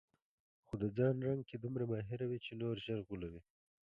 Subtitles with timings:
[0.67, 3.41] خو د ځان رنګ کې دومره ماهره وي چې نور ژر غولوي.